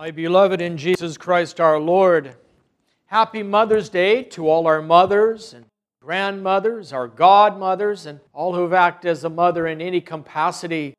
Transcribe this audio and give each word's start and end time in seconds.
My 0.00 0.10
beloved 0.10 0.62
in 0.62 0.78
Jesus 0.78 1.18
Christ 1.18 1.60
our 1.60 1.78
Lord, 1.78 2.34
happy 3.04 3.42
Mother's 3.42 3.90
Day 3.90 4.22
to 4.22 4.48
all 4.48 4.66
our 4.66 4.80
mothers 4.80 5.52
and 5.52 5.66
grandmothers, 6.00 6.94
our 6.94 7.06
godmothers, 7.06 8.06
and 8.06 8.18
all 8.32 8.54
who've 8.54 8.72
acted 8.72 9.10
as 9.10 9.24
a 9.24 9.28
mother 9.28 9.66
in 9.66 9.82
any 9.82 10.00
capacity. 10.00 10.94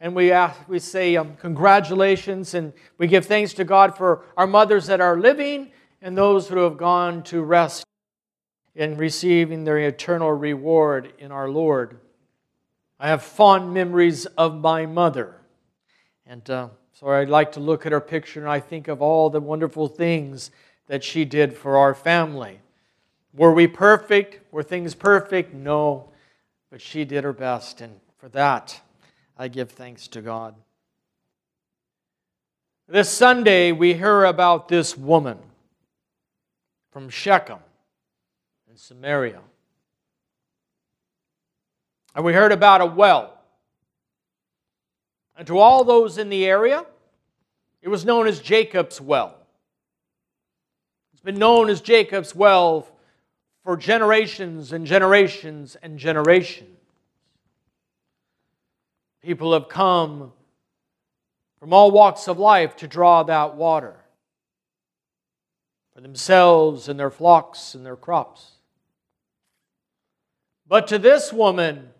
And 0.00 0.14
we, 0.14 0.32
ask, 0.32 0.58
we 0.66 0.78
say 0.78 1.16
um, 1.16 1.36
congratulations 1.36 2.54
and 2.54 2.72
we 2.96 3.08
give 3.08 3.26
thanks 3.26 3.52
to 3.52 3.64
God 3.64 3.94
for 3.94 4.24
our 4.38 4.46
mothers 4.46 4.86
that 4.86 5.02
are 5.02 5.20
living 5.20 5.70
and 6.00 6.16
those 6.16 6.48
who 6.48 6.60
have 6.60 6.78
gone 6.78 7.24
to 7.24 7.42
rest 7.42 7.84
in 8.74 8.96
receiving 8.96 9.64
their 9.64 9.76
eternal 9.76 10.32
reward 10.32 11.12
in 11.18 11.30
our 11.30 11.50
Lord. 11.50 11.98
I 12.98 13.08
have 13.08 13.22
fond 13.22 13.74
memories 13.74 14.24
of 14.24 14.58
my 14.58 14.86
mother. 14.86 15.42
And 16.26 16.48
uh, 16.48 16.68
so 17.04 17.10
I'd 17.10 17.28
like 17.28 17.52
to 17.52 17.60
look 17.60 17.84
at 17.84 17.92
her 17.92 18.00
picture 18.00 18.40
and 18.40 18.48
I 18.48 18.60
think 18.60 18.88
of 18.88 19.02
all 19.02 19.28
the 19.28 19.38
wonderful 19.38 19.88
things 19.88 20.50
that 20.86 21.04
she 21.04 21.26
did 21.26 21.54
for 21.54 21.76
our 21.76 21.94
family. 21.94 22.60
Were 23.34 23.52
we 23.52 23.66
perfect? 23.66 24.40
Were 24.50 24.62
things 24.62 24.94
perfect? 24.94 25.52
No. 25.52 26.08
But 26.70 26.80
she 26.80 27.04
did 27.04 27.22
her 27.24 27.34
best, 27.34 27.82
and 27.82 28.00
for 28.16 28.30
that, 28.30 28.80
I 29.36 29.48
give 29.48 29.70
thanks 29.70 30.08
to 30.08 30.22
God. 30.22 30.54
This 32.88 33.10
Sunday, 33.10 33.70
we 33.70 33.92
hear 33.92 34.24
about 34.24 34.68
this 34.68 34.96
woman 34.96 35.36
from 36.90 37.10
Shechem 37.10 37.58
in 38.70 38.78
Samaria. 38.78 39.40
And 42.16 42.24
we 42.24 42.32
heard 42.32 42.52
about 42.52 42.80
a 42.80 42.86
well. 42.86 43.38
And 45.36 45.46
to 45.48 45.58
all 45.58 45.84
those 45.84 46.16
in 46.16 46.30
the 46.30 46.46
area, 46.46 46.86
it 47.84 47.90
was 47.90 48.06
known 48.06 48.26
as 48.26 48.40
Jacob's 48.40 48.98
well. 48.98 49.36
It's 51.12 51.20
been 51.20 51.38
known 51.38 51.68
as 51.68 51.82
Jacob's 51.82 52.34
well 52.34 52.88
for 53.62 53.76
generations 53.76 54.72
and 54.72 54.86
generations 54.86 55.76
and 55.82 55.98
generations. 55.98 56.78
People 59.22 59.52
have 59.52 59.68
come 59.68 60.32
from 61.60 61.74
all 61.74 61.90
walks 61.90 62.26
of 62.26 62.38
life 62.38 62.74
to 62.76 62.88
draw 62.88 63.22
that 63.24 63.54
water 63.54 63.94
for 65.94 66.00
themselves 66.00 66.88
and 66.88 66.98
their 66.98 67.10
flocks 67.10 67.74
and 67.74 67.84
their 67.84 67.96
crops. 67.96 68.52
But 70.66 70.86
to 70.86 70.98
this 70.98 71.34
woman, 71.34 71.90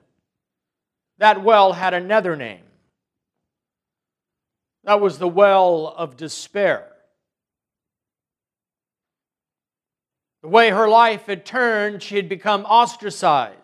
that 1.18 1.44
well 1.44 1.74
had 1.74 1.92
another 1.92 2.36
name. 2.36 2.64
That 4.84 5.00
was 5.00 5.18
the 5.18 5.28
well 5.28 5.94
of 5.96 6.16
despair. 6.16 6.86
The 10.42 10.48
way 10.48 10.68
her 10.68 10.88
life 10.88 11.24
had 11.24 11.46
turned, 11.46 12.02
she 12.02 12.16
had 12.16 12.28
become 12.28 12.66
ostracized. 12.66 13.56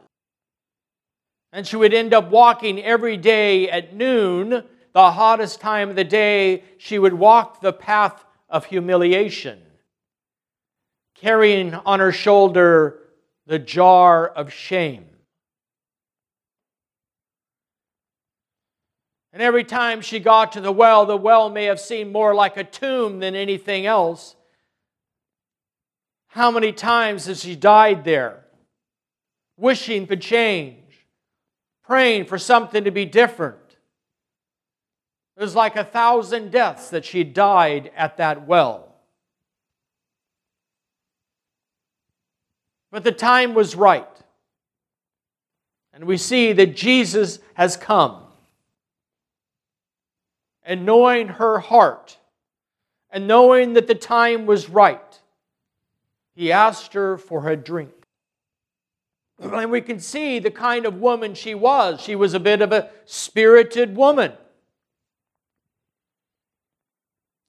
And 1.53 1.67
she 1.67 1.77
would 1.77 1.93
end 1.93 2.15
up 2.15 2.31
walking 2.31 2.83
every 2.83 3.19
day 3.19 3.69
at 3.69 3.95
noon, 3.95 4.65
the 4.93 5.13
hottest 5.13 5.61
time 5.61 5.91
of 5.91 5.97
the 5.97 6.05
day, 6.05 6.65
she 6.79 6.99
would 6.99 7.13
walk 7.13 7.61
the 7.61 7.73
path 7.73 8.25
of 8.49 8.65
humiliation, 8.65 9.61
carrying 11.17 11.75
on 11.75 12.01
her 12.01 12.13
shoulder 12.13 12.99
the 13.47 13.59
jar 13.59 14.27
of 14.27 14.53
shame. 14.53 15.10
And 19.33 19.43
every 19.43 19.65
time 19.65 20.01
she 20.01 20.19
got 20.19 20.53
to 20.53 20.61
the 20.61 20.73
well, 20.73 21.07
the 21.07 21.17
well 21.17 21.51
may 21.51 21.65
have 21.67 21.81
seemed 21.81 22.13
more 22.13 22.35
like 22.35 22.57
a 22.57 22.65
tomb 22.65 23.21
than 23.21 23.37
anything 23.37 23.87
else. 23.87 24.35
How 26.29 26.51
many 26.51 26.73
times 26.73 27.27
has 27.27 27.41
she 27.41 27.57
died 27.57 28.05
there, 28.05 28.45
wishing 29.57 30.07
for 30.07 30.17
change, 30.17 31.07
praying 31.85 32.27
for 32.27 32.39
something 32.39 32.85
to 32.85 32.91
be 32.91 33.05
different? 33.05 33.57
It 35.37 35.43
was 35.43 35.55
like 35.55 35.77
a 35.77 35.85
thousand 35.85 36.51
deaths 36.51 36.91
that 36.91 37.05
she 37.05 37.25
died 37.25 37.91
at 37.97 38.17
that 38.19 38.47
well. 38.47 38.95
But 42.91 43.05
the 43.05 43.13
time 43.13 43.55
was 43.55 43.77
right. 43.77 44.07
And 45.93 46.05
we 46.05 46.17
see 46.17 46.53
that 46.53 46.75
Jesus 46.75 47.39
has 47.55 47.77
come 47.77 48.25
and 50.71 50.87
knowing 50.87 51.27
her 51.27 51.59
heart 51.59 52.17
and 53.11 53.27
knowing 53.27 53.73
that 53.73 53.89
the 53.89 53.95
time 53.95 54.47
was 54.47 54.69
right, 54.69 55.21
he 56.37 56.53
asked 56.53 56.93
her 56.93 57.19
for 57.19 57.49
a 57.49 57.57
drink. 57.57 57.91
And 59.41 59.73
we 59.73 59.81
can 59.81 59.99
see 59.99 60.39
the 60.39 60.53
kind 60.53 60.87
of 60.87 61.01
woman 61.01 61.35
she 61.35 61.57
was. 61.57 62.01
She 62.01 62.15
was 62.15 62.35
a 62.35 62.39
bit 62.39 62.63
of 62.63 62.71
a 62.71 62.89
spirited 63.05 63.97
woman. 63.97 64.33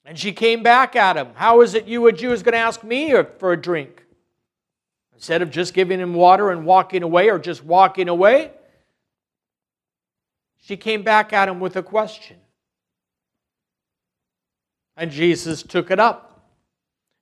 And 0.04 0.18
she 0.18 0.32
came 0.32 0.64
back 0.64 0.96
at 0.96 1.16
him. 1.16 1.28
How 1.34 1.60
is 1.60 1.74
it 1.74 1.86
you, 1.86 2.04
a 2.08 2.12
Jew, 2.12 2.32
is 2.32 2.42
going 2.42 2.54
to 2.54 2.58
ask 2.58 2.82
me 2.82 3.14
for 3.38 3.52
a 3.52 3.56
drink? 3.56 4.04
Instead 5.14 5.42
of 5.42 5.50
just 5.52 5.74
giving 5.74 6.00
him 6.00 6.14
water 6.14 6.50
and 6.50 6.66
walking 6.66 7.04
away 7.04 7.30
or 7.30 7.38
just 7.38 7.62
walking 7.62 8.08
away, 8.08 8.50
she 10.60 10.76
came 10.76 11.04
back 11.04 11.32
at 11.32 11.48
him 11.48 11.60
with 11.60 11.76
a 11.76 11.84
question. 11.84 12.38
And 14.96 15.10
Jesus 15.10 15.62
took 15.62 15.90
it 15.90 15.98
up. 15.98 16.48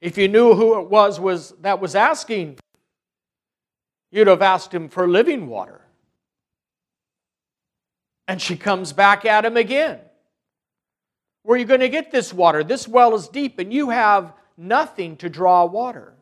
If 0.00 0.16
you 0.18 0.28
knew 0.28 0.54
who 0.54 0.80
it 0.80 0.88
was, 0.88 1.20
was 1.20 1.50
that 1.60 1.80
was 1.80 1.94
asking, 1.94 2.58
you'd 4.10 4.26
have 4.26 4.42
asked 4.42 4.72
him 4.72 4.88
for 4.88 5.06
living 5.06 5.46
water. 5.46 5.80
And 8.26 8.40
she 8.40 8.56
comes 8.56 8.92
back 8.92 9.24
at 9.24 9.44
him 9.44 9.56
again. 9.56 9.98
Where 11.42 11.56
are 11.56 11.58
you 11.58 11.64
going 11.64 11.80
to 11.80 11.88
get 11.88 12.10
this 12.10 12.32
water? 12.32 12.62
This 12.62 12.86
well 12.86 13.14
is 13.14 13.28
deep, 13.28 13.58
and 13.58 13.72
you 13.72 13.90
have 13.90 14.32
nothing 14.56 15.16
to 15.18 15.28
draw 15.28 15.64
water. 15.64 16.14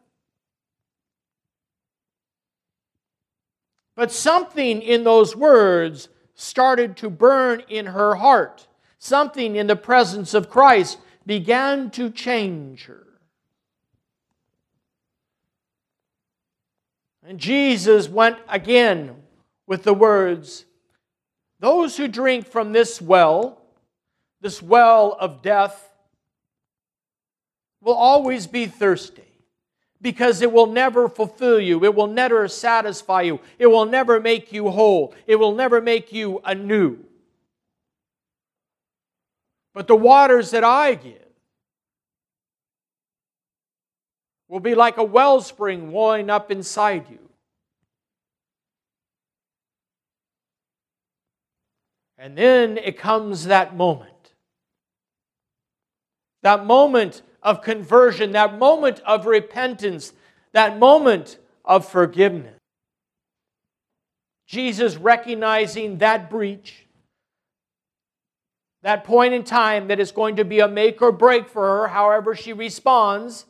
But 3.96 4.12
something 4.12 4.80
in 4.80 5.02
those 5.02 5.34
words 5.34 6.08
started 6.34 6.96
to 6.98 7.10
burn 7.10 7.64
in 7.68 7.86
her 7.86 8.14
heart. 8.14 8.68
Something 9.00 9.56
in 9.56 9.66
the 9.66 9.76
presence 9.76 10.34
of 10.34 10.48
Christ 10.48 10.98
began 11.28 11.90
to 11.90 12.08
change 12.10 12.86
her. 12.86 13.06
And 17.22 17.38
Jesus 17.38 18.08
went 18.08 18.38
again 18.48 19.14
with 19.66 19.84
the 19.84 19.92
words 19.92 20.64
Those 21.60 21.96
who 21.96 22.08
drink 22.08 22.46
from 22.46 22.72
this 22.72 23.02
well, 23.02 23.60
this 24.40 24.62
well 24.62 25.16
of 25.20 25.42
death, 25.42 25.92
will 27.82 27.94
always 27.94 28.46
be 28.46 28.66
thirsty 28.66 29.22
because 30.00 30.40
it 30.40 30.52
will 30.52 30.66
never 30.66 31.08
fulfill 31.08 31.60
you. 31.60 31.84
It 31.84 31.94
will 31.94 32.06
never 32.06 32.48
satisfy 32.48 33.22
you. 33.22 33.40
It 33.58 33.66
will 33.66 33.84
never 33.84 34.18
make 34.18 34.50
you 34.52 34.70
whole. 34.70 35.14
It 35.26 35.36
will 35.36 35.54
never 35.54 35.82
make 35.82 36.10
you 36.10 36.40
anew. 36.44 37.04
But 39.78 39.86
the 39.86 39.94
waters 39.94 40.50
that 40.50 40.64
I 40.64 40.96
give 40.96 41.24
will 44.48 44.58
be 44.58 44.74
like 44.74 44.96
a 44.96 45.04
wellspring 45.04 45.92
welling 45.92 46.30
up 46.30 46.50
inside 46.50 47.06
you. 47.08 47.20
And 52.18 52.36
then 52.36 52.76
it 52.76 52.98
comes 52.98 53.44
that 53.44 53.76
moment. 53.76 54.34
That 56.42 56.66
moment 56.66 57.22
of 57.40 57.62
conversion, 57.62 58.32
that 58.32 58.58
moment 58.58 58.98
of 59.06 59.26
repentance, 59.26 60.12
that 60.54 60.76
moment 60.80 61.38
of 61.64 61.88
forgiveness. 61.88 62.58
Jesus 64.48 64.96
recognizing 64.96 65.98
that 65.98 66.28
breach 66.28 66.87
that 68.88 69.04
point 69.04 69.34
in 69.34 69.44
time 69.44 69.88
that 69.88 70.00
is 70.00 70.12
going 70.12 70.36
to 70.36 70.46
be 70.46 70.60
a 70.60 70.66
make 70.66 71.02
or 71.02 71.12
break 71.12 71.46
for 71.46 71.62
her, 71.62 71.88
however 71.88 72.34
she 72.34 72.54
responds, 72.54 73.44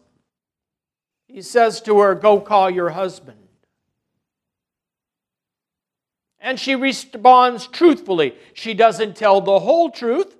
he 1.28 1.40
says 1.42 1.80
to 1.82 2.00
her, 2.00 2.16
Go 2.16 2.40
call 2.40 2.68
your 2.68 2.90
husband. 2.90 3.38
And 6.40 6.58
she 6.58 6.74
responds 6.74 7.68
truthfully. 7.68 8.34
She 8.52 8.74
doesn't 8.74 9.14
tell 9.14 9.40
the 9.40 9.60
whole 9.60 9.92
truth. 9.92 10.36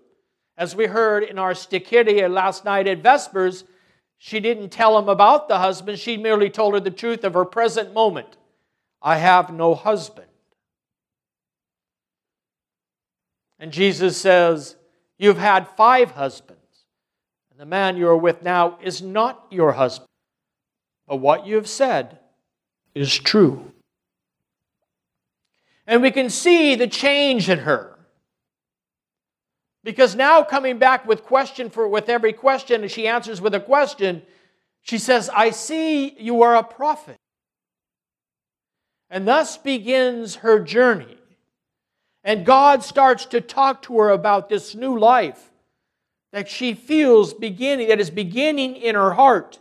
As 0.57 0.75
we 0.75 0.87
heard 0.87 1.23
in 1.23 1.39
our 1.39 1.53
stichidia 1.53 2.29
last 2.29 2.65
night 2.65 2.89
at 2.89 3.01
Vespers, 3.01 3.63
she 4.17 4.41
didn't 4.41 4.71
tell 4.71 4.99
him 4.99 5.09
about 5.09 5.47
the 5.47 5.61
husband. 5.61 6.01
She 6.01 6.17
merely 6.17 6.51
told 6.51 6.75
her 6.75 6.81
the 6.81 6.91
truth 6.91 7.23
of 7.23 7.35
her 7.35 7.45
present 7.45 7.95
moment 7.95 8.37
I 9.01 9.19
have 9.19 9.53
no 9.55 9.77
husband. 9.77 10.27
And 13.61 13.71
Jesus 13.71 14.17
says, 14.17 14.75
You've 15.19 15.39
had 15.39 15.69
five 15.77 16.13
husbands, 16.13 16.85
and 17.51 17.59
The 17.59 17.67
man 17.67 17.97
you 17.97 18.09
are 18.09 18.17
with 18.17 18.43
now 18.43 18.79
is 18.81 19.03
not 19.03 19.47
your 19.51 19.73
husband. 19.73 20.09
But 21.09 21.17
what 21.17 21.47
you 21.47 21.57
have 21.57 21.69
said 21.69 22.21
is 22.95 23.13
true. 23.19 23.73
And 25.87 26.03
we 26.03 26.13
can 26.13 26.31
see 26.31 26.77
the 26.77 26.87
change 26.87 27.49
in 27.49 27.61
her. 27.61 27.99
Because 29.83 30.15
now 30.15 30.45
coming 30.45 30.79
back 30.79 31.07
with 31.07 31.25
question 31.25 31.71
for 31.71 31.89
with 31.89 32.09
every 32.09 32.33
question, 32.33 32.83
and 32.83 32.91
she 32.91 33.09
answers 33.09 33.41
with 33.41 33.55
a 33.55 33.61
question, 33.61 34.23
she 34.83 34.99
says, 34.99 35.29
I 35.35 35.51
see 35.51 36.15
you 36.19 36.43
are 36.43 36.55
a 36.55 36.63
prophet. 36.63 37.17
And 39.11 39.27
thus 39.27 39.57
begins 39.57 40.37
her 40.37 40.61
journey. 40.61 41.18
And 42.25 42.45
God 42.45 42.83
starts 42.83 43.27
to 43.27 43.41
talk 43.41 43.83
to 43.83 43.99
her 43.99 44.11
about 44.11 44.49
this 44.49 44.75
new 44.75 44.99
life 44.99 45.51
that 46.33 46.49
she 46.49 46.75
feels 46.75 47.33
beginning, 47.33 47.89
that 47.89 48.01
is 48.01 48.11
beginning 48.11 48.77
in 48.77 48.95
her 48.95 49.13
heart. 49.13 49.59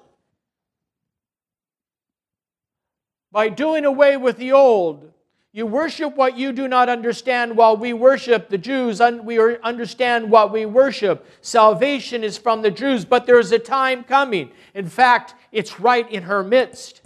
By 3.31 3.49
doing 3.49 3.85
away 3.85 4.17
with 4.17 4.37
the 4.37 4.51
old, 4.51 5.11
you 5.53 5.65
worship 5.65 6.15
what 6.15 6.37
you 6.37 6.51
do 6.51 6.67
not 6.67 6.89
understand, 6.89 7.55
while 7.57 7.77
we 7.77 7.93
worship 7.93 8.49
the 8.49 8.57
Jews. 8.57 9.01
and 9.01 9.25
We 9.25 9.39
understand 9.39 10.29
what 10.29 10.51
we 10.51 10.65
worship. 10.65 11.25
Salvation 11.41 12.23
is 12.23 12.37
from 12.37 12.61
the 12.61 12.71
Jews, 12.71 13.05
but 13.05 13.25
there 13.25 13.39
is 13.39 13.51
a 13.51 13.59
time 13.59 14.03
coming. 14.03 14.51
In 14.73 14.87
fact, 14.87 15.33
it's 15.51 15.79
right 15.79 16.09
in 16.11 16.23
her 16.23 16.43
midst 16.43 17.01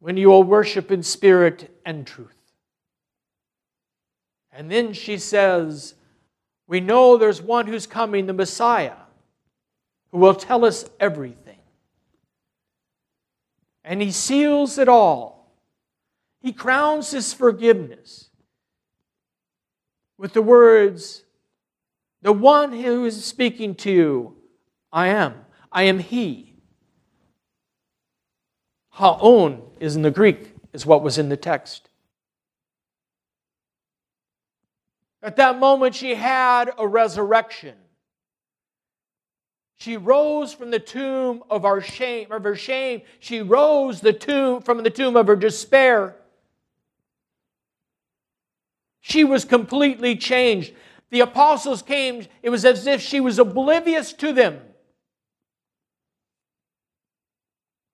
when 0.00 0.16
you 0.16 0.28
will 0.28 0.42
worship 0.42 0.90
in 0.90 1.02
spirit 1.02 1.70
and 1.84 2.06
truth. 2.06 2.39
And 4.52 4.70
then 4.70 4.92
she 4.92 5.18
says, 5.18 5.94
We 6.66 6.80
know 6.80 7.16
there's 7.16 7.42
one 7.42 7.66
who's 7.66 7.86
coming, 7.86 8.26
the 8.26 8.32
Messiah, 8.32 8.96
who 10.10 10.18
will 10.18 10.34
tell 10.34 10.64
us 10.64 10.88
everything. 10.98 11.58
And 13.84 14.02
he 14.02 14.10
seals 14.10 14.78
it 14.78 14.88
all. 14.88 15.52
He 16.40 16.52
crowns 16.52 17.10
his 17.10 17.32
forgiveness 17.32 18.30
with 20.18 20.32
the 20.32 20.42
words, 20.42 21.24
The 22.22 22.32
one 22.32 22.72
who 22.72 23.04
is 23.04 23.24
speaking 23.24 23.74
to 23.76 23.90
you, 23.90 24.36
I 24.92 25.08
am. 25.08 25.34
I 25.72 25.84
am 25.84 25.98
he. 25.98 26.54
Haon 28.94 29.62
is 29.78 29.96
in 29.96 30.02
the 30.02 30.10
Greek, 30.10 30.54
is 30.72 30.84
what 30.84 31.02
was 31.02 31.16
in 31.16 31.28
the 31.28 31.36
text. 31.36 31.89
At 35.22 35.36
that 35.36 35.58
moment, 35.58 35.94
she 35.94 36.14
had 36.14 36.70
a 36.78 36.86
resurrection. 36.86 37.74
She 39.76 39.96
rose 39.96 40.52
from 40.52 40.70
the 40.70 40.78
tomb 40.78 41.42
of 41.48 41.64
our 41.64 41.80
shame, 41.80 42.32
of 42.32 42.44
her 42.44 42.54
shame. 42.54 43.02
She 43.18 43.40
rose 43.40 44.00
the 44.00 44.12
tomb 44.12 44.60
from 44.60 44.82
the 44.82 44.90
tomb 44.90 45.16
of 45.16 45.26
her 45.26 45.36
despair. 45.36 46.16
She 49.00 49.24
was 49.24 49.44
completely 49.44 50.16
changed. 50.16 50.74
The 51.10 51.20
apostles 51.20 51.82
came, 51.82 52.26
it 52.42 52.50
was 52.50 52.64
as 52.64 52.86
if 52.86 53.00
she 53.00 53.20
was 53.20 53.38
oblivious 53.38 54.12
to 54.14 54.32
them. 54.32 54.60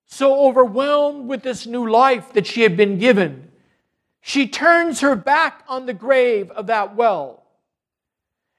So 0.06 0.46
overwhelmed 0.46 1.28
with 1.28 1.43
this 1.43 1.67
new 1.67 1.88
life 1.88 2.32
that 2.32 2.46
she 2.46 2.62
had 2.62 2.76
been 2.76 2.99
given, 2.99 3.45
she 4.28 4.49
turns 4.49 5.02
her 5.02 5.14
back 5.14 5.62
on 5.69 5.87
the 5.87 5.94
grave 5.94 6.50
of 6.50 6.67
that 6.67 6.96
well. 6.96 7.44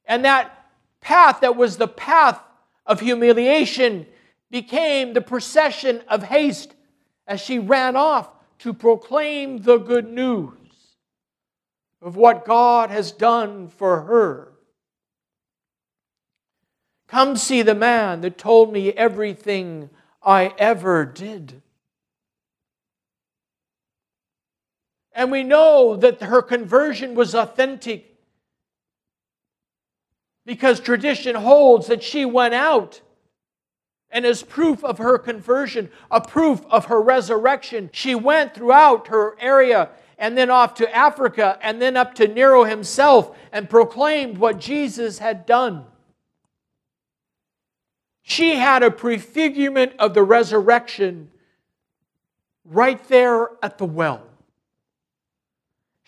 And 0.06 0.24
that 0.24 0.70
path 1.02 1.42
that 1.42 1.58
was 1.58 1.76
the 1.76 1.90
path 1.90 2.40
of 2.86 3.02
humiliation 3.02 4.06
became 4.50 5.12
the 5.12 5.20
procession 5.20 6.02
of 6.08 6.24
haste 6.24 6.74
as 7.28 7.42
she 7.42 7.60
ran 7.60 7.98
off 7.98 8.30
to 8.60 8.74
proclaim 8.74 9.58
the 9.58 9.78
good 9.78 10.10
news 10.10 10.54
of 12.02 12.16
what 12.16 12.46
God 12.46 12.90
has 12.90 13.12
done 13.12 13.68
for 13.68 14.04
her. 14.04 14.54
Come 17.10 17.36
see 17.36 17.62
the 17.62 17.76
man 17.76 18.22
that 18.22 18.38
told 18.38 18.72
me 18.72 18.94
everything 18.94 19.90
I 20.24 20.54
ever 20.58 21.04
did. 21.04 21.62
And 25.18 25.32
we 25.32 25.42
know 25.42 25.96
that 25.96 26.22
her 26.22 26.44
conversion 26.44 27.16
was 27.16 27.34
authentic 27.34 28.16
because 30.46 30.80
tradition 30.80 31.34
holds 31.36 31.88
that 31.88 32.04
she 32.04 32.24
went 32.24 32.54
out 32.54 33.02
and 34.12 34.28
as 34.28 34.44
proof 34.44 34.84
of 34.84 35.00
her 35.00 35.18
conversion, 35.18 35.90
a 36.12 36.22
proof 36.22 36.62
of 36.70 36.86
her 36.86 37.02
resurrection, 37.02 37.90
she 37.92 38.14
went 38.14 38.54
throughout 38.54 39.08
her 39.08 39.36
area 39.40 39.90
and 40.20 40.38
then 40.38 40.52
off 40.52 40.76
to 40.76 40.96
Africa 40.96 41.58
and 41.64 41.82
then 41.82 41.98
up 41.98 42.14
to 42.16 42.28
Nero 42.28 42.64
himself 42.64 43.36
and 43.52 43.68
proclaimed 43.68 44.38
what 44.38 44.60
Jesus 44.60 45.18
had 45.18 45.48
done. 45.48 45.84
She 48.22 48.58
had 48.58 48.84
a 48.84 48.92
prefigurement 48.92 49.94
of 49.98 50.14
the 50.14 50.24
resurrection 50.24 51.32
right 52.64 53.04
there 53.08 53.50
at 53.64 53.80
the 53.80 53.86
well. 53.86 54.27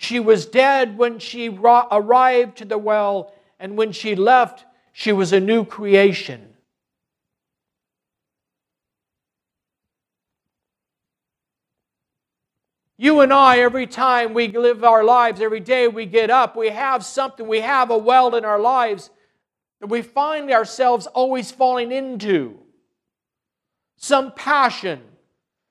She 0.01 0.22
was 0.22 0.46
dead 0.46 0.98
when 0.98 1.19
she 1.19 1.50
arrived 1.50 2.60
to 2.60 2.66
the 2.66 2.78
well, 2.78 3.34
and 3.60 3.78
when 3.78 3.92
she 3.92 4.16
left, 4.16 4.63
she 4.94 5.12
was 5.12 5.34
a 5.34 5.42
new 5.42 5.66
creation. 5.66 6.54
You 12.96 13.19
and 13.19 13.34
I, 13.34 13.60
every 13.60 13.88
time 13.88 14.34
we 14.34 14.48
live 14.48 14.86
our 14.86 15.04
lives, 15.04 15.42
every 15.42 15.60
day 15.60 15.90
we 15.90 16.06
get 16.06 16.30
up, 16.30 16.56
we 16.56 16.69
have 16.69 17.04
something, 17.04 17.46
we 17.46 17.60
have 17.60 17.92
a 17.92 17.98
well 17.98 18.34
in 18.36 18.46
our 18.46 18.57
lives 18.57 19.10
that 19.81 19.88
we 19.88 20.01
find 20.01 20.50
ourselves 20.50 21.07
always 21.07 21.51
falling 21.51 21.92
into. 21.92 22.57
Some 23.98 24.31
passion, 24.31 25.01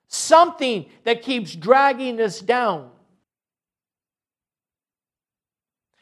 something 0.07 0.85
that 1.05 1.23
keeps 1.23 1.57
dragging 1.57 2.21
us 2.21 2.41
down. 2.41 2.91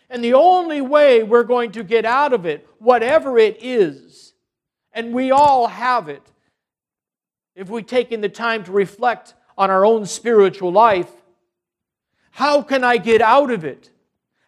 And 0.09 0.23
the 0.23 0.35
only 0.35 0.81
way 0.81 1.23
we're 1.23 1.43
going 1.43 1.73
to 1.73 1.83
get 1.83 2.05
out 2.05 2.33
of 2.33 2.47
it, 2.47 2.67
whatever 2.79 3.39
it 3.39 3.59
is, 3.61 4.35
and 4.93 5.13
we 5.13 5.31
all 5.31 5.67
have 5.67 6.09
it, 6.09 6.23
if 7.55 7.69
we 7.69 7.83
take 7.83 8.13
in 8.13 8.21
the 8.21 8.29
time 8.29 8.65
to 8.65 8.73
reflect 8.73 9.35
on 9.59 9.71
our 9.71 9.85
own 9.85 10.07
spiritual 10.07 10.71
life, 10.71 11.11
how 12.31 12.63
can 12.63 12.85
I 12.85 12.99
get 12.99 13.23
out 13.23 13.51
of 13.51 13.65
it? 13.65 13.91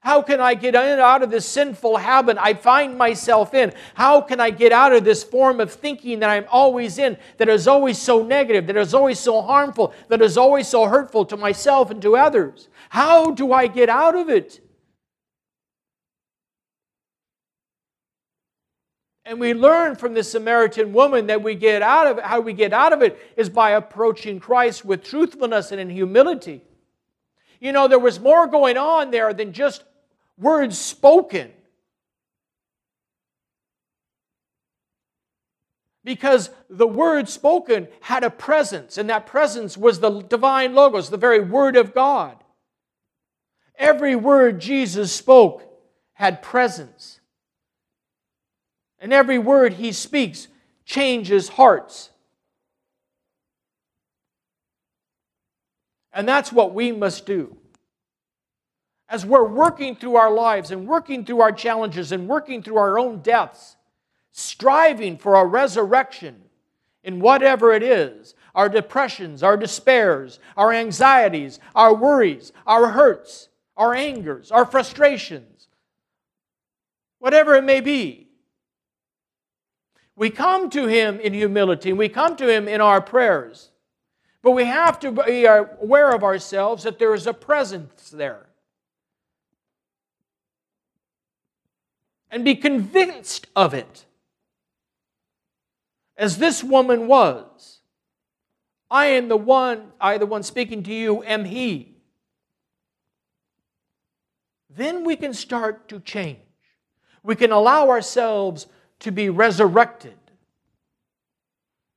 How 0.01 0.23
can 0.23 0.41
I 0.41 0.55
get 0.55 0.75
out 0.75 1.23
of 1.23 1.31
this 1.31 1.45
sinful 1.45 1.97
habit 1.97 2.37
I 2.39 2.55
find 2.55 2.97
myself 2.97 3.53
in? 3.53 3.73
How 3.95 4.21
can 4.21 4.41
I 4.41 4.51
get 4.51 4.73
out 4.73 4.93
of 4.93 5.05
this 5.05 5.25
form 5.25 5.59
of 5.61 5.73
thinking 5.73 6.21
that 6.21 6.31
I'm 6.31 6.47
always 6.51 6.99
in, 6.99 7.17
that 7.39 7.49
is 7.49 7.67
always 7.67 7.99
so 7.99 8.23
negative, 8.23 8.67
that 8.69 8.77
is 8.77 8.95
always 8.95 9.19
so 9.19 9.43
harmful, 9.43 9.93
that 10.09 10.23
is 10.23 10.39
always 10.39 10.69
so 10.69 10.87
hurtful 10.87 11.25
to 11.27 11.37
myself 11.37 11.91
and 11.91 12.01
to 12.03 12.17
others? 12.17 12.69
How 12.91 13.33
do 13.33 13.53
I 13.53 13.67
get 13.67 13.89
out 13.89 14.15
of 14.15 14.29
it? 14.29 14.61
And 19.29 19.39
we 19.39 19.53
learn 19.53 19.95
from 19.95 20.15
the 20.15 20.25
Samaritan 20.25 20.95
woman 20.95 21.27
that 21.27 21.43
we 21.43 21.55
get 21.55 21.83
out 21.83 22.07
of 22.07 22.19
how 22.19 22.41
we 22.41 22.55
get 22.55 22.73
out 22.73 22.95
of 22.95 23.03
it 23.03 23.19
is 23.37 23.51
by 23.51 23.73
approaching 23.73 24.41
Christ 24.41 24.87
with 24.87 25.05
truthfulness 25.05 25.71
and 25.71 25.79
in 25.79 25.91
humility. 25.91 26.63
You 27.61 27.73
know, 27.73 27.89
there 27.89 27.99
was 27.99 28.19
more 28.19 28.47
going 28.47 28.79
on 28.79 29.11
there 29.11 29.35
than 29.35 29.53
just 29.53 29.85
words 30.39 30.79
spoken. 30.79 31.53
Because 36.05 36.49
the 36.71 36.87
word 36.87 37.29
spoken 37.29 37.89
had 38.01 38.25
a 38.25 38.31
presence, 38.31 38.97
and 38.97 39.11
that 39.11 39.27
presence 39.27 39.77
was 39.77 40.01
the 40.01 40.23
divine 40.23 40.75
Logos, 40.75 41.11
the 41.11 41.19
very 41.19 41.41
Word 41.41 41.77
of 41.77 41.93
God. 41.93 42.43
Every 43.77 44.17
word 44.17 44.59
Jesus 44.59 45.13
spoke 45.13 45.63
had 46.15 46.43
presence. 46.43 47.18
And 49.01 49.13
every 49.13 49.39
word 49.39 49.75
he 49.75 49.93
speaks 49.93 50.49
changes 50.85 51.49
hearts. 51.51 52.11
And 56.13 56.27
that's 56.27 56.53
what 56.53 56.75
we 56.75 56.91
must 56.91 57.27
do. 57.27 57.57
As 59.09 59.25
we're 59.25 59.47
working 59.47 59.95
through 59.95 60.17
our 60.17 60.33
lives 60.33 60.71
and 60.71 60.87
working 60.87 61.25
through 61.25 61.41
our 61.41 61.53
challenges 61.53 62.13
and 62.13 62.29
working 62.29 62.63
through 62.63 62.79
our 62.79 62.99
own 62.99 63.21
deaths, 63.21 63.77
striving 64.33 65.17
for 65.17 65.35
a 65.35 65.45
resurrection 65.45 66.43
in 67.05 67.21
whatever 67.21 67.73
it 67.73 67.83
is 67.83 68.35
our 68.55 68.69
depressions, 68.69 69.43
our 69.45 69.57
despairs, 69.57 70.41
our 70.57 70.73
anxieties, 70.73 71.61
our 71.77 71.95
worries, 71.95 72.53
our 72.67 72.89
hurts, 72.89 73.49
our 73.77 73.95
angers, 73.95 74.51
our 74.51 74.67
frustrations, 74.67 75.69
whatever 77.21 77.55
it 77.55 77.63
may 77.63 77.81
be 77.81 78.28
We 80.19 80.31
come 80.31 80.69
to 80.71 80.89
Him 80.89 81.21
in 81.21 81.33
humility, 81.33 81.93
we 81.93 82.09
come 82.09 82.35
to 82.37 82.53
Him 82.53 82.67
in 82.67 82.81
our 82.81 83.01
prayers. 83.01 83.71
But 84.43 84.51
we 84.51 84.65
have 84.65 84.99
to 85.01 85.13
be 85.13 85.45
aware 85.45 86.11
of 86.11 86.25
ourselves 86.25 86.83
that 86.83 86.99
there 86.99 87.15
is 87.15 87.27
a 87.27 87.35
presence 87.35 88.11
there. 88.11 88.47
And 92.31 92.45
be 92.45 92.57
convinced 92.57 93.47
of 93.55 93.75
it. 93.75 94.07
As 96.17 96.39
this 96.39 96.65
woman 96.65 97.07
was. 97.07 97.79
I 98.91 99.07
am 99.07 99.29
the 99.29 99.37
one, 99.37 99.93
I 100.01 100.19
the 100.19 100.27
one 100.27 100.43
speaking 100.43 100.83
to 100.85 100.93
you, 100.93 101.23
am 101.23 101.45
he. 101.45 101.97
Then 104.69 105.05
we 105.05 105.15
can 105.15 105.33
start 105.33 105.89
to 105.89 106.01
change. 106.01 106.39
We 107.23 107.37
can 107.37 107.53
allow 107.53 107.89
ourselves 107.89 108.67
to 109.01 109.11
be 109.11 109.31
resurrected. 109.31 110.17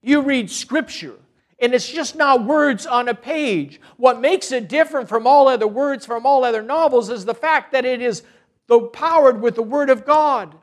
You 0.01 0.21
read 0.21 0.49
Scripture, 0.49 1.17
and 1.59 1.73
it's 1.73 1.89
just 1.89 2.15
not 2.15 2.45
words 2.45 2.85
on 2.85 3.07
a 3.07 3.13
page. 3.13 3.79
What 3.97 4.19
makes 4.19 4.51
it 4.51 4.67
different 4.67 5.09
from 5.09 5.27
all 5.27 5.47
other 5.47 5.67
words 5.67 6.05
from 6.05 6.25
all 6.25 6.43
other 6.43 6.61
novels 6.61 7.09
is 7.09 7.25
the 7.25 7.35
fact 7.35 7.71
that 7.71 7.85
it 7.85 8.01
is 8.01 8.23
powered 8.93 9.41
with 9.41 9.55
the 9.55 9.63
Word 9.63 9.89
of 9.89 10.05
God. 10.05 10.55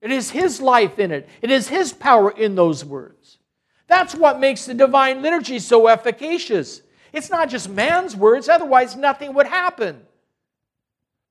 It 0.00 0.12
is 0.12 0.30
His 0.30 0.60
life 0.60 0.98
in 0.98 1.10
it, 1.10 1.28
it 1.42 1.50
is 1.50 1.68
His 1.68 1.92
power 1.92 2.30
in 2.30 2.54
those 2.54 2.84
words. 2.84 3.38
That's 3.86 4.14
what 4.14 4.40
makes 4.40 4.64
the 4.64 4.74
divine 4.74 5.22
liturgy 5.22 5.58
so 5.58 5.88
efficacious. 5.88 6.82
It's 7.12 7.30
not 7.30 7.48
just 7.48 7.68
man's 7.68 8.16
words, 8.16 8.48
otherwise, 8.48 8.96
nothing 8.96 9.34
would 9.34 9.46
happen. 9.46 10.02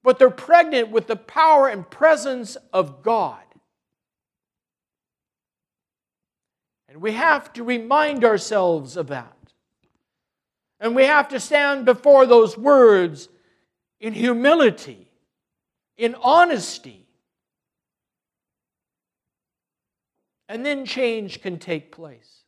But 0.03 0.19
they're 0.19 0.29
pregnant 0.29 0.89
with 0.91 1.07
the 1.07 1.15
power 1.15 1.69
and 1.69 1.89
presence 1.89 2.57
of 2.73 3.01
God. 3.01 3.39
And 6.89 7.01
we 7.01 7.13
have 7.13 7.51
to 7.53 7.63
remind 7.63 8.23
ourselves 8.23 8.97
of 8.97 9.07
that. 9.07 9.35
And 10.79 10.95
we 10.95 11.05
have 11.05 11.29
to 11.29 11.39
stand 11.39 11.85
before 11.85 12.25
those 12.25 12.57
words 12.57 13.29
in 13.99 14.13
humility, 14.13 15.09
in 15.97 16.15
honesty. 16.21 17.07
And 20.49 20.65
then 20.65 20.85
change 20.85 21.41
can 21.41 21.57
take 21.57 21.91
place. 21.91 22.43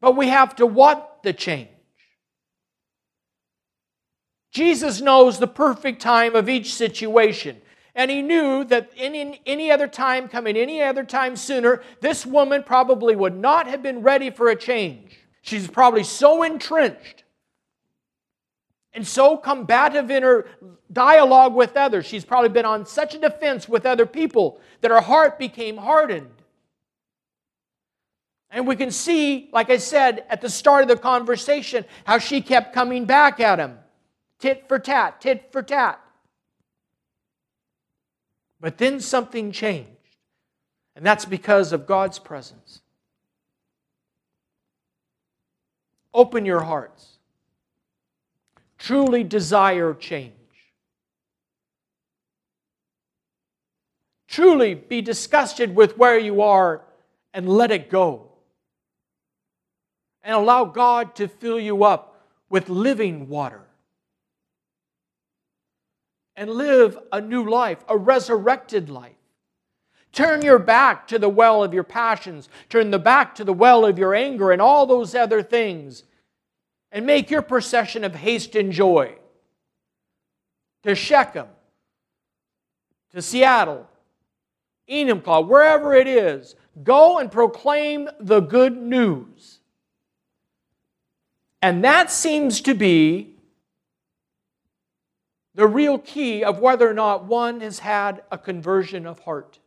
But 0.00 0.14
we 0.14 0.28
have 0.28 0.54
to 0.56 0.66
want 0.66 1.02
the 1.22 1.32
change. 1.32 1.70
Jesus 4.50 5.00
knows 5.00 5.38
the 5.38 5.46
perfect 5.46 6.00
time 6.00 6.34
of 6.34 6.48
each 6.48 6.74
situation. 6.74 7.60
And 7.94 8.10
he 8.10 8.22
knew 8.22 8.64
that 8.64 8.90
in 8.96 9.36
any 9.44 9.70
other 9.70 9.88
time, 9.88 10.28
coming 10.28 10.56
any 10.56 10.80
other 10.82 11.04
time 11.04 11.34
sooner, 11.36 11.82
this 12.00 12.24
woman 12.24 12.62
probably 12.62 13.16
would 13.16 13.36
not 13.36 13.66
have 13.66 13.82
been 13.82 14.02
ready 14.02 14.30
for 14.30 14.48
a 14.48 14.56
change. 14.56 15.18
She's 15.42 15.68
probably 15.68 16.04
so 16.04 16.42
entrenched 16.42 17.24
and 18.92 19.06
so 19.06 19.36
combative 19.36 20.10
in 20.10 20.22
her 20.22 20.46
dialogue 20.92 21.54
with 21.54 21.76
others. 21.76 22.06
She's 22.06 22.24
probably 22.24 22.50
been 22.50 22.64
on 22.64 22.86
such 22.86 23.14
a 23.14 23.18
defense 23.18 23.68
with 23.68 23.84
other 23.84 24.06
people 24.06 24.60
that 24.80 24.90
her 24.90 25.00
heart 25.00 25.38
became 25.38 25.76
hardened. 25.76 26.30
And 28.50 28.66
we 28.66 28.76
can 28.76 28.90
see, 28.90 29.50
like 29.52 29.70
I 29.70 29.76
said 29.76 30.24
at 30.30 30.40
the 30.40 30.48
start 30.48 30.82
of 30.82 30.88
the 30.88 30.96
conversation, 30.96 31.84
how 32.04 32.18
she 32.18 32.40
kept 32.40 32.72
coming 32.72 33.04
back 33.04 33.40
at 33.40 33.58
him 33.58 33.78
tit 34.38 34.66
for 34.68 34.78
tat, 34.78 35.20
tit 35.20 35.48
for 35.52 35.62
tat. 35.62 36.00
But 38.60 38.78
then 38.78 39.00
something 39.00 39.52
changed. 39.52 39.90
And 40.96 41.06
that's 41.06 41.24
because 41.24 41.72
of 41.72 41.86
God's 41.86 42.18
presence. 42.18 42.80
Open 46.12 46.44
your 46.44 46.62
hearts. 46.62 47.18
Truly 48.78 49.22
desire 49.22 49.94
change. 49.94 50.32
Truly 54.26 54.74
be 54.74 55.00
disgusted 55.00 55.74
with 55.74 55.96
where 55.96 56.18
you 56.18 56.42
are 56.42 56.82
and 57.32 57.48
let 57.48 57.70
it 57.70 57.90
go. 57.90 58.32
And 60.22 60.34
allow 60.34 60.64
God 60.64 61.14
to 61.16 61.28
fill 61.28 61.60
you 61.60 61.84
up 61.84 62.26
with 62.50 62.68
living 62.68 63.28
water 63.28 63.67
and 66.38 66.48
live 66.48 66.96
a 67.10 67.20
new 67.20 67.50
life, 67.50 67.84
a 67.88 67.98
resurrected 67.98 68.88
life. 68.88 69.16
Turn 70.12 70.40
your 70.40 70.60
back 70.60 71.08
to 71.08 71.18
the 71.18 71.28
well 71.28 71.64
of 71.64 71.74
your 71.74 71.82
passions, 71.82 72.48
turn 72.68 72.92
the 72.92 72.98
back 72.98 73.34
to 73.34 73.44
the 73.44 73.52
well 73.52 73.84
of 73.84 73.98
your 73.98 74.14
anger 74.14 74.52
and 74.52 74.62
all 74.62 74.86
those 74.86 75.16
other 75.16 75.42
things, 75.42 76.04
and 76.92 77.04
make 77.04 77.28
your 77.28 77.42
procession 77.42 78.04
of 78.04 78.14
haste 78.14 78.54
and 78.54 78.72
joy 78.72 79.16
to 80.84 80.94
Shechem, 80.94 81.48
to 83.10 83.20
Seattle, 83.20 83.88
Enumclaw, 84.88 85.46
wherever 85.46 85.92
it 85.92 86.06
is. 86.06 86.54
Go 86.84 87.18
and 87.18 87.32
proclaim 87.32 88.08
the 88.20 88.40
good 88.40 88.76
news. 88.76 89.58
And 91.60 91.82
that 91.82 92.12
seems 92.12 92.60
to 92.60 92.74
be 92.74 93.34
the 95.58 95.66
real 95.66 95.98
key 95.98 96.44
of 96.44 96.60
whether 96.60 96.88
or 96.88 96.94
not 96.94 97.24
one 97.24 97.62
has 97.62 97.80
had 97.80 98.22
a 98.30 98.38
conversion 98.38 99.08
of 99.08 99.18
heart. 99.18 99.58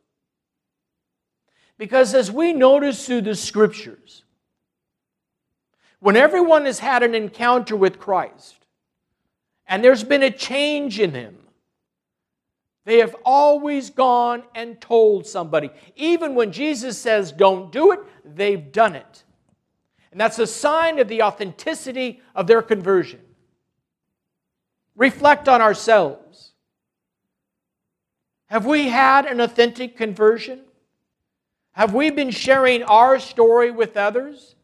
Because 1.77 2.15
as 2.15 2.31
we 2.31 2.53
notice 2.53 3.05
through 3.05 3.23
the 3.23 3.35
scriptures, 3.35 4.23
when 5.99 6.15
everyone 6.15 6.63
has 6.63 6.79
had 6.79 7.03
an 7.03 7.13
encounter 7.13 7.75
with 7.75 7.99
Christ 7.99 8.55
and 9.67 9.83
there's 9.83 10.05
been 10.05 10.23
a 10.23 10.31
change 10.31 10.97
in 10.97 11.11
them, 11.11 11.35
they 12.85 12.99
have 12.99 13.17
always 13.25 13.89
gone 13.89 14.43
and 14.55 14.79
told 14.79 15.27
somebody. 15.27 15.71
Even 15.97 16.35
when 16.35 16.53
Jesus 16.53 16.97
says, 16.97 17.33
don't 17.33 17.69
do 17.69 17.91
it, 17.91 17.99
they've 18.23 18.71
done 18.71 18.95
it. 18.95 19.25
And 20.11 20.21
that's 20.21 20.39
a 20.39 20.47
sign 20.47 20.99
of 20.99 21.09
the 21.09 21.23
authenticity 21.23 22.21
of 22.33 22.47
their 22.47 22.61
conversion 22.61 23.19
reflect 24.95 25.47
on 25.47 25.61
ourselves. 25.61 26.51
Have 28.47 28.65
we 28.65 28.89
had 28.89 29.25
an 29.25 29.39
authentic 29.39 29.95
conversion? 29.95 30.61
Have 31.71 31.93
we 31.93 32.11
been 32.11 32.31
sharing 32.31 32.83
our 32.83 33.19
story 33.19 33.71
with 33.71 33.95
others? 33.95 34.55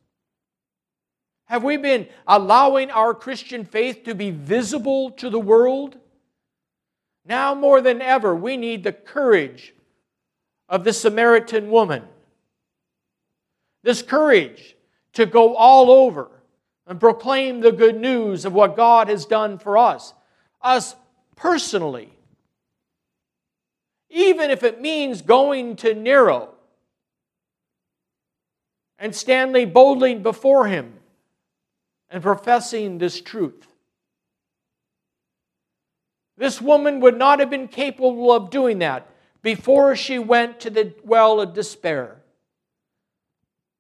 Have 1.45 1.63
we 1.63 1.77
been 1.77 2.07
allowing 2.27 2.91
our 2.91 3.13
Christian 3.13 3.63
faith 3.63 4.03
to 4.03 4.13
be 4.13 4.31
visible 4.31 5.11
to 5.11 5.29
the 5.29 5.39
world? 5.39 5.97
Now 7.25 7.55
more 7.55 7.79
than 7.79 8.01
ever, 8.01 8.35
we 8.35 8.57
need 8.57 8.83
the 8.83 8.91
courage 8.91 9.73
of 10.67 10.83
the 10.83 10.91
Samaritan 10.91 11.69
woman. 11.69 12.03
This 13.83 14.01
courage 14.01 14.75
to 15.13 15.25
go 15.25 15.55
all 15.55 15.89
over 15.89 16.29
and 16.85 16.99
proclaim 16.99 17.61
the 17.61 17.71
good 17.71 17.97
news 17.97 18.43
of 18.43 18.51
what 18.51 18.75
God 18.75 19.07
has 19.07 19.25
done 19.25 19.57
for 19.57 19.77
us 19.77 20.13
us 20.61 20.95
personally. 21.35 22.13
Even 24.09 24.49
if 24.51 24.63
it 24.63 24.81
means 24.81 25.21
going 25.21 25.75
to 25.77 25.93
Nero 25.93 26.53
and 28.99 29.15
standing 29.15 29.71
boldly 29.71 30.15
before 30.15 30.67
him 30.67 30.93
and 32.09 32.23
professing 32.23 32.97
this 32.97 33.21
truth. 33.21 33.67
This 36.37 36.61
woman 36.61 36.99
would 36.99 37.17
not 37.17 37.39
have 37.39 37.49
been 37.49 37.67
capable 37.67 38.31
of 38.31 38.49
doing 38.49 38.79
that 38.79 39.07
before 39.41 39.95
she 39.95 40.19
went 40.19 40.59
to 40.61 40.69
the 40.69 40.93
well 41.03 41.41
of 41.41 41.53
despair. 41.53 42.21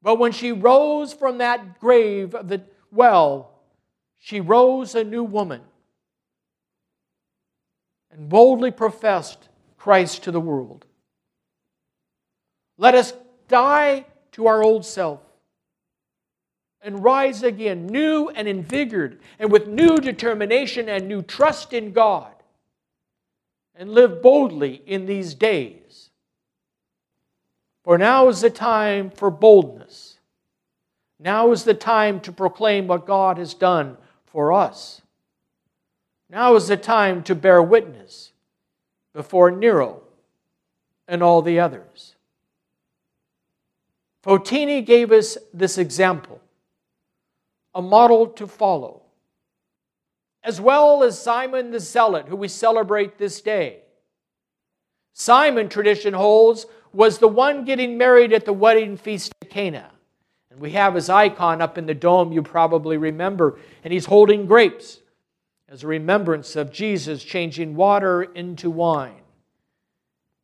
But 0.01 0.19
when 0.19 0.31
she 0.31 0.51
rose 0.51 1.13
from 1.13 1.39
that 1.39 1.79
grave 1.79 2.33
of 2.35 2.47
the 2.47 2.63
well, 2.91 3.51
she 4.17 4.39
rose 4.39 4.95
a 4.95 5.03
new 5.03 5.23
woman 5.23 5.61
and 8.11 8.29
boldly 8.29 8.71
professed 8.71 9.49
Christ 9.77 10.23
to 10.23 10.31
the 10.31 10.39
world. 10.39 10.85
Let 12.77 12.95
us 12.95 13.13
die 13.47 14.05
to 14.33 14.47
our 14.47 14.63
old 14.63 14.85
self 14.85 15.21
and 16.81 17.03
rise 17.03 17.43
again, 17.43 17.87
new 17.87 18.29
and 18.29 18.47
invigorated, 18.47 19.19
and 19.39 19.51
with 19.51 19.67
new 19.67 19.97
determination 19.97 20.87
and 20.87 21.07
new 21.07 21.21
trust 21.21 21.73
in 21.73 21.91
God, 21.91 22.31
and 23.75 23.91
live 23.91 24.21
boldly 24.21 24.81
in 24.85 25.05
these 25.05 25.33
days. 25.33 26.11
For 27.83 27.97
now 27.97 28.27
is 28.29 28.41
the 28.41 28.49
time 28.49 29.09
for 29.09 29.29
boldness. 29.29 30.19
Now 31.19 31.51
is 31.51 31.63
the 31.63 31.73
time 31.73 32.19
to 32.21 32.31
proclaim 32.31 32.87
what 32.87 33.07
God 33.07 33.37
has 33.37 33.53
done 33.53 33.97
for 34.25 34.53
us. 34.53 35.01
Now 36.29 36.55
is 36.55 36.67
the 36.67 36.77
time 36.77 37.23
to 37.23 37.35
bear 37.35 37.61
witness 37.61 38.31
before 39.13 39.49
Nero 39.49 40.01
and 41.07 41.23
all 41.23 41.41
the 41.41 41.59
others. 41.59 42.15
Fotini 44.23 44.85
gave 44.85 45.11
us 45.11 45.37
this 45.53 45.77
example, 45.77 46.41
a 47.73 47.81
model 47.81 48.27
to 48.27 48.45
follow, 48.45 49.03
as 50.43 50.59
well 50.59 51.01
as 51.03 51.21
Simon 51.21 51.71
the 51.71 51.79
Zealot, 51.79 52.27
who 52.27 52.35
we 52.35 52.49
celebrate 52.49 53.17
this 53.17 53.39
day. 53.39 53.79
Simon, 55.13 55.69
tradition 55.69 56.13
holds, 56.13 56.65
was 56.91 57.19
the 57.19 57.27
one 57.27 57.63
getting 57.63 57.97
married 57.97 58.33
at 58.33 58.43
the 58.43 58.53
wedding 58.53 58.97
feast 58.97 59.33
at 59.41 59.49
Cana. 59.49 59.91
And 60.51 60.59
we 60.59 60.71
have 60.71 60.95
his 60.95 61.09
icon 61.09 61.61
up 61.61 61.77
in 61.77 61.85
the 61.85 61.93
dome, 61.93 62.33
you 62.33 62.43
probably 62.43 62.97
remember, 62.97 63.59
and 63.83 63.93
he's 63.93 64.05
holding 64.05 64.45
grapes 64.45 64.99
as 65.69 65.83
a 65.83 65.87
remembrance 65.87 66.55
of 66.55 66.71
Jesus 66.71 67.23
changing 67.23 67.75
water 67.75 68.23
into 68.23 68.69
wine. 68.69 69.21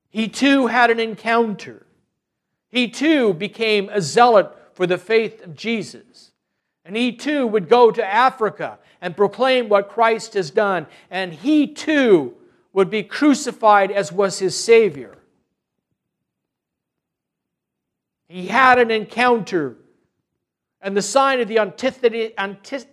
He 0.09 0.27
too 0.27 0.67
had 0.67 0.91
an 0.91 0.99
encounter. 0.99 1.85
He 2.69 2.87
too 2.89 3.33
became 3.33 3.89
a 3.89 4.01
zealot 4.01 4.51
for 4.73 4.85
the 4.85 4.97
faith 4.97 5.43
of 5.43 5.55
Jesus. 5.55 6.31
And 6.85 6.95
he 6.95 7.13
too 7.13 7.47
would 7.47 7.69
go 7.69 7.91
to 7.91 8.05
Africa 8.05 8.79
and 9.01 9.15
proclaim 9.15 9.69
what 9.69 9.89
Christ 9.89 10.33
has 10.33 10.51
done. 10.51 10.87
And 11.09 11.33
he 11.33 11.67
too 11.67 12.35
would 12.73 12.89
be 12.89 13.03
crucified 13.03 13.91
as 13.91 14.11
was 14.11 14.39
his 14.39 14.57
Savior. 14.57 15.17
He 18.27 18.47
had 18.47 18.79
an 18.79 18.91
encounter. 18.91 19.77
And 20.81 20.97
the 20.97 21.01
sign 21.01 21.39
of 21.39 21.47
the 21.47 21.57
antithety, 21.57 22.33
antith- 22.35 22.87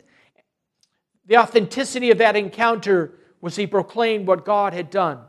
the 1.27 1.39
authenticity 1.39 2.11
of 2.11 2.19
that 2.19 2.37
encounter 2.37 3.13
was 3.41 3.57
he 3.57 3.67
proclaimed 3.67 4.27
what 4.27 4.45
God 4.45 4.73
had 4.73 4.91
done. 4.91 5.21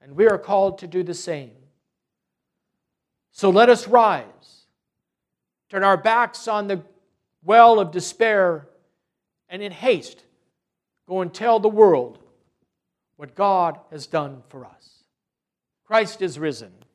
And 0.00 0.16
we 0.16 0.26
are 0.26 0.38
called 0.38 0.78
to 0.78 0.86
do 0.86 1.02
the 1.02 1.14
same. 1.14 1.52
So 3.32 3.50
let 3.50 3.68
us 3.68 3.86
rise, 3.86 4.66
turn 5.68 5.84
our 5.84 5.96
backs 5.96 6.48
on 6.48 6.66
the 6.66 6.82
well 7.44 7.78
of 7.78 7.92
despair, 7.92 8.68
and 9.48 9.62
in 9.62 9.72
haste 9.72 10.24
go 11.06 11.20
and 11.20 11.32
tell 11.32 11.58
the 11.60 11.68
world 11.68 12.18
what 13.16 13.34
God 13.34 13.78
has 13.90 14.06
done 14.06 14.42
for 14.48 14.64
us. 14.64 15.04
Christ 15.86 16.20
is 16.20 16.38
risen. 16.38 16.72